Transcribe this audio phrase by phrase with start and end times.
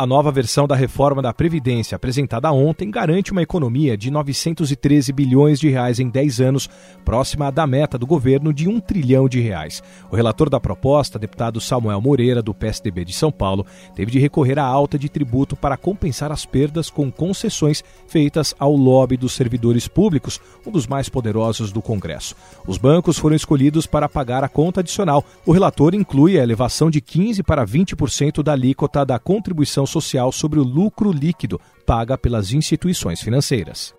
[0.00, 5.58] A nova versão da reforma da Previdência apresentada ontem garante uma economia de 913 bilhões
[5.58, 6.70] de reais em 10 anos,
[7.04, 9.82] próxima da meta do governo de 1 trilhão de reais.
[10.08, 14.56] O relator da proposta, deputado Samuel Moreira, do PSDB de São Paulo, teve de recorrer
[14.60, 19.88] à alta de tributo para compensar as perdas com concessões feitas ao lobby dos servidores
[19.88, 22.36] públicos, um dos mais poderosos do Congresso.
[22.68, 25.24] Os bancos foram escolhidos para pagar a conta adicional.
[25.44, 30.60] O relator inclui a elevação de 15 para 20% da alíquota da contribuição social sobre
[30.60, 33.94] o lucro líquido paga pelas instituições financeiras.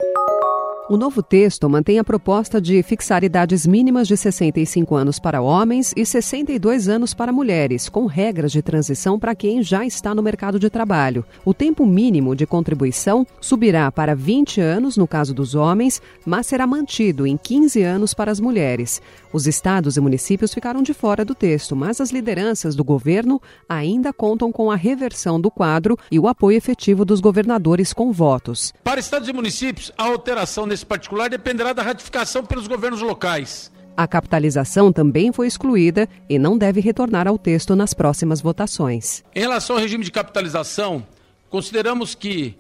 [0.90, 5.94] O novo texto mantém a proposta de fixar idades mínimas de 65 anos para homens
[5.96, 10.58] e 62 anos para mulheres, com regras de transição para quem já está no mercado
[10.58, 11.24] de trabalho.
[11.46, 16.66] O tempo mínimo de contribuição subirá para 20 anos no caso dos homens, mas será
[16.66, 19.00] mantido em 15 anos para as mulheres.
[19.32, 24.12] Os estados e municípios ficaram de fora do texto, mas as lideranças do governo ainda
[24.12, 28.74] contam com a reversão do quadro e o apoio efetivo dos governadores com votos.
[28.84, 33.72] Para estados e municípios, a alteração nesse particular dependerá da ratificação pelos governos locais.
[33.96, 39.24] A capitalização também foi excluída e não deve retornar ao texto nas próximas votações.
[39.36, 41.06] Em relação ao regime de capitalização,
[41.50, 42.56] consideramos que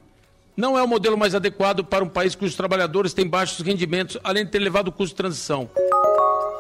[0.58, 4.44] não é o modelo mais adequado para um país cujos trabalhadores têm baixos rendimentos, além
[4.44, 5.70] de ter elevado custo de transição.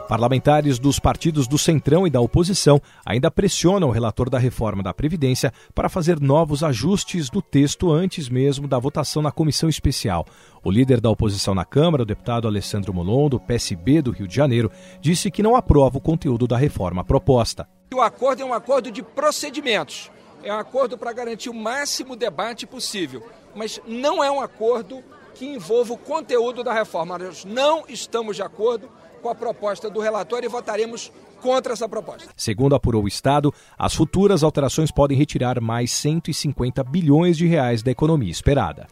[0.10, 4.92] Parlamentares dos partidos do Centrão e da oposição ainda pressionam o relator da reforma da
[4.92, 10.26] Previdência para fazer novos ajustes do texto antes mesmo da votação na comissão especial.
[10.64, 14.36] O líder da oposição na Câmara, o deputado Alessandro Molon, do PSB do Rio de
[14.36, 17.70] Janeiro, disse que não aprova o conteúdo da reforma proposta.
[17.94, 20.10] O acordo é um acordo de procedimentos,
[20.42, 23.22] é um acordo para garantir o máximo debate possível,
[23.54, 25.04] mas não é um acordo
[25.36, 27.20] que envolva o conteúdo da reforma.
[27.20, 32.30] Nós não estamos de acordo com a proposta do relator e votaremos contra essa proposta.
[32.36, 37.92] Segundo apurou o Estado, as futuras alterações podem retirar mais 150 bilhões de reais da
[37.92, 38.88] economia esperada.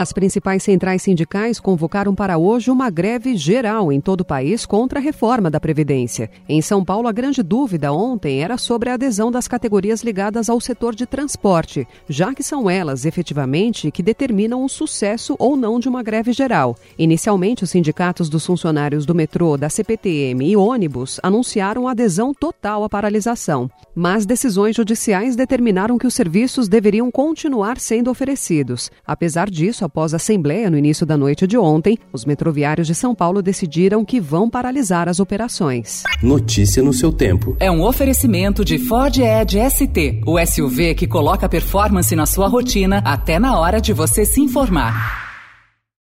[0.00, 4.98] As principais centrais sindicais convocaram para hoje uma greve geral em todo o país contra
[4.98, 6.30] a reforma da Previdência.
[6.48, 10.58] Em São Paulo, a grande dúvida ontem era sobre a adesão das categorias ligadas ao
[10.58, 15.86] setor de transporte, já que são elas, efetivamente, que determinam o sucesso ou não de
[15.86, 16.74] uma greve geral.
[16.98, 22.88] Inicialmente, os sindicatos dos funcionários do metrô, da CPTM e ônibus anunciaram adesão total à
[22.88, 23.70] paralisação.
[23.94, 28.90] Mas decisões judiciais determinaram que os serviços deveriam continuar sendo oferecidos.
[29.06, 33.12] Apesar disso, após a assembleia no início da noite de ontem, os metroviários de São
[33.12, 36.04] Paulo decidiram que vão paralisar as operações.
[36.22, 37.56] Notícia no seu tempo.
[37.58, 43.02] É um oferecimento de Ford Edge ST, o SUV que coloca performance na sua rotina
[43.04, 45.29] até na hora de você se informar.